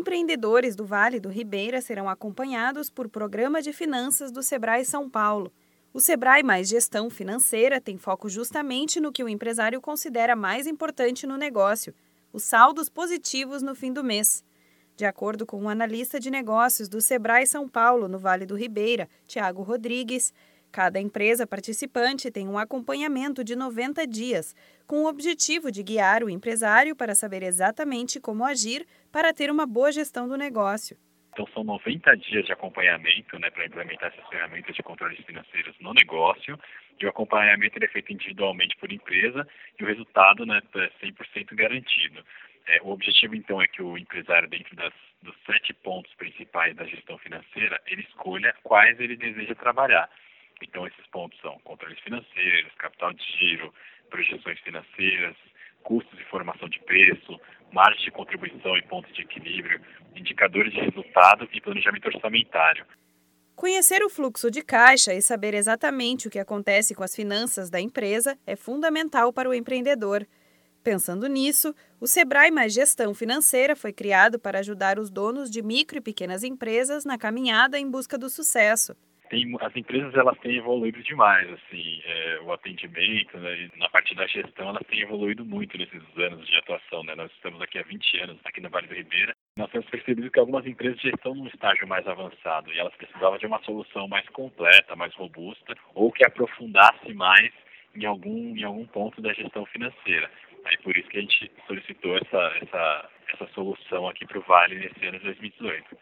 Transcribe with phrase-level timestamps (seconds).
[0.00, 5.52] Empreendedores do Vale do Ribeira serão acompanhados por programa de finanças do Sebrae São Paulo.
[5.92, 11.26] O Sebrae Mais Gestão Financeira tem foco justamente no que o empresário considera mais importante
[11.26, 11.94] no negócio:
[12.32, 14.42] os saldos positivos no fim do mês.
[14.96, 19.06] De acordo com um analista de negócios do Sebrae São Paulo, no Vale do Ribeira,
[19.26, 20.32] Tiago Rodrigues,
[20.70, 24.54] cada empresa participante tem um acompanhamento de 90 dias,
[24.86, 29.66] com o objetivo de guiar o empresário para saber exatamente como agir para ter uma
[29.66, 30.96] boa gestão do negócio.
[31.32, 35.94] Então, são 90 dias de acompanhamento né, para implementar essas ferramentas de controles financeiros no
[35.94, 36.58] negócio.
[37.00, 39.46] E o acompanhamento é feito individualmente por empresa
[39.78, 42.24] e o resultado né, é 100% garantido.
[42.66, 46.84] É, o objetivo, então, é que o empresário, dentro das, dos sete pontos principais da
[46.84, 50.10] gestão financeira, ele escolha quais ele deseja trabalhar.
[50.62, 53.72] Então, esses pontos são controles financeiros, capital de giro,
[54.10, 55.36] projeções financeiras,
[55.82, 57.40] custos de formação de preço,
[57.72, 59.80] margem de contribuição e pontos de equilíbrio,
[60.14, 62.84] indicadores de resultado e planejamento orçamentário.
[63.56, 67.80] Conhecer o fluxo de caixa e saber exatamente o que acontece com as finanças da
[67.80, 70.26] empresa é fundamental para o empreendedor.
[70.82, 75.98] Pensando nisso, o Sebrae Mais Gestão Financeira foi criado para ajudar os donos de micro
[75.98, 78.96] e pequenas empresas na caminhada em busca do sucesso
[79.30, 84.26] tem, as empresas elas têm evoluído demais, assim, é, o atendimento, né, na parte da
[84.26, 88.18] gestão elas têm evoluído muito nesses anos de atuação, né, nós estamos aqui há 20
[88.18, 91.46] anos, aqui no Vale do Ribeira, nós temos percebido que algumas empresas já estão num
[91.46, 96.24] estágio mais avançado e elas precisavam de uma solução mais completa, mais robusta, ou que
[96.24, 97.52] aprofundasse mais
[97.94, 100.28] em algum, em algum ponto da gestão financeira.
[100.64, 104.74] Aí por isso que a gente solicitou essa, essa, essa solução aqui para o Vale
[104.74, 105.96] nesse ano de 2018.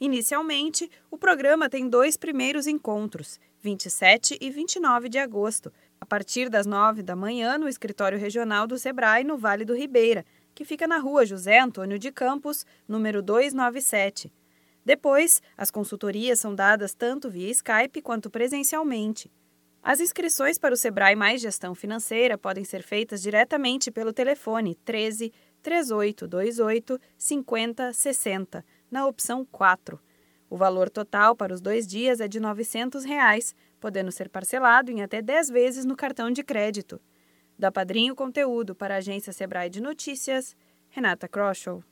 [0.00, 6.66] Inicialmente, o programa tem dois primeiros encontros, 27 e 29 de agosto, a partir das
[6.66, 10.98] 9 da manhã no escritório regional do Sebrae no Vale do Ribeira, que fica na
[10.98, 14.32] rua José Antônio de Campos, número 297.
[14.84, 19.30] Depois, as consultorias são dadas tanto via Skype quanto presencialmente.
[19.82, 25.32] As inscrições para o Sebrae Mais Gestão Financeira podem ser feitas diretamente pelo telefone 13
[25.60, 30.00] 3828 5060 na opção 4.
[30.50, 35.02] O valor total para os dois dias é de 900 reais, podendo ser parcelado em
[35.02, 37.00] até 10 vezes no cartão de crédito.
[37.58, 40.56] Da Padrinho Conteúdo para a agência Sebrae de Notícias,
[40.90, 41.82] Renata Kroschel.